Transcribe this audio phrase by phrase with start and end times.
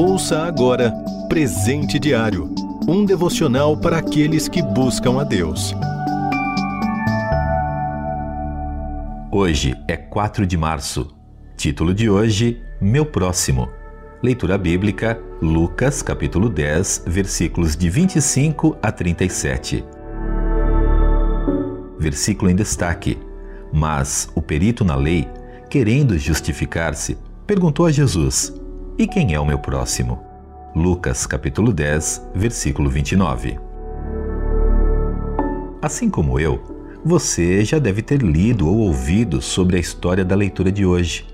[0.00, 0.92] Ouça agora
[1.28, 2.54] Presente Diário
[2.86, 5.74] um devocional para aqueles que buscam a Deus.
[9.32, 11.12] Hoje é 4 de março.
[11.56, 13.68] Título de hoje: Meu próximo.
[14.22, 19.84] Leitura bíblica, Lucas, capítulo 10, versículos de 25 a 37.
[21.98, 23.18] Versículo em destaque.
[23.72, 25.28] Mas o perito na lei,
[25.68, 28.54] querendo justificar-se, perguntou a Jesus:
[28.98, 30.18] E quem é o meu próximo?
[30.74, 33.56] Lucas capítulo 10, versículo 29.
[35.80, 36.60] Assim como eu,
[37.04, 41.24] você já deve ter lido ou ouvido sobre a história da leitura de hoje.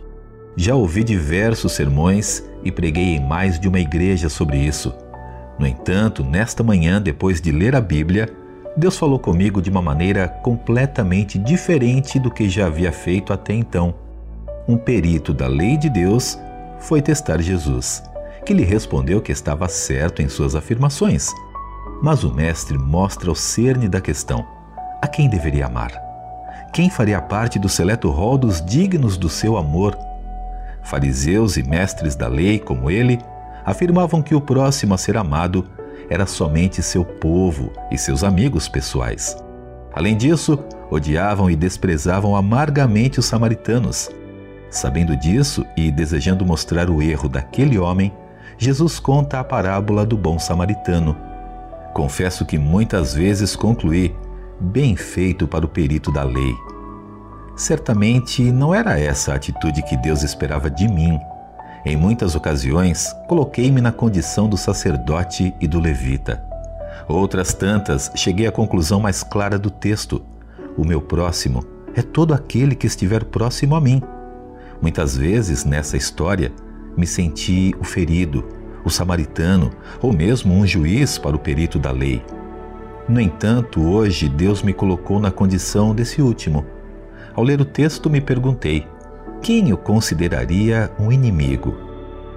[0.54, 4.95] Já ouvi diversos sermões e preguei em mais de uma igreja sobre isso.
[5.59, 8.28] No entanto, nesta manhã, depois de ler a Bíblia,
[8.76, 13.95] Deus falou comigo de uma maneira completamente diferente do que já havia feito até então.
[14.68, 16.38] Um perito da lei de Deus
[16.84, 18.02] foi testar Jesus
[18.45, 21.29] que lhe respondeu que estava certo em suas afirmações.
[22.02, 24.46] Mas o mestre mostra o cerne da questão:
[25.01, 25.93] a quem deveria amar?
[26.73, 29.96] Quem faria parte do seleto rol dos dignos do seu amor?
[30.82, 33.19] Fariseus e mestres da lei, como ele,
[33.65, 35.66] afirmavam que o próximo a ser amado
[36.10, 39.37] era somente seu povo e seus amigos pessoais.
[39.95, 40.59] Além disso,
[40.91, 44.10] odiavam e desprezavam amargamente os samaritanos.
[44.74, 48.12] Sabendo disso e desejando mostrar o erro daquele homem,
[48.58, 51.16] Jesus conta a parábola do bom samaritano.
[51.94, 54.12] Confesso que muitas vezes concluí,
[54.58, 56.52] bem feito para o perito da lei.
[57.54, 61.20] Certamente não era essa a atitude que Deus esperava de mim.
[61.86, 66.44] Em muitas ocasiões, coloquei-me na condição do sacerdote e do levita.
[67.06, 70.20] Outras tantas, cheguei à conclusão mais clara do texto:
[70.76, 71.64] o meu próximo
[71.94, 74.02] é todo aquele que estiver próximo a mim.
[74.84, 76.53] Muitas vezes nessa história,
[76.94, 78.44] me senti o ferido,
[78.84, 79.71] o samaritano
[80.03, 82.22] ou mesmo um juiz para o perito da lei.
[83.09, 86.66] No entanto, hoje Deus me colocou na condição desse último.
[87.34, 88.86] Ao ler o texto, me perguntei:
[89.41, 91.75] quem eu consideraria um inimigo?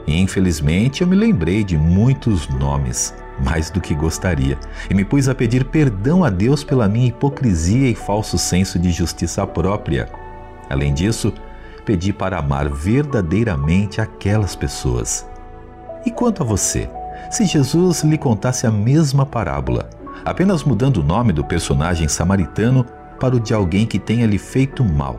[0.07, 3.13] E infelizmente eu me lembrei de muitos nomes,
[3.43, 4.57] mais do que gostaria,
[4.89, 8.89] e me pus a pedir perdão a Deus pela minha hipocrisia e falso senso de
[8.89, 10.07] justiça própria.
[10.69, 11.33] Além disso,
[11.87, 15.25] pedi para amar verdadeiramente aquelas pessoas.
[16.05, 16.89] E quanto a você?
[17.31, 19.89] Se Jesus lhe contasse a mesma parábola,
[20.25, 22.85] apenas mudando o nome do personagem samaritano
[23.17, 25.17] para o de alguém que tenha lhe feito mal,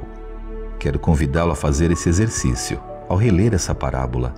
[0.78, 2.78] quero convidá-lo a fazer esse exercício
[3.08, 4.34] ao reler essa parábola,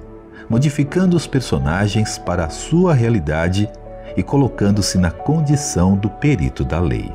[0.49, 3.69] modificando os personagens para a sua realidade
[4.17, 7.13] e colocando-se na condição do perito da lei.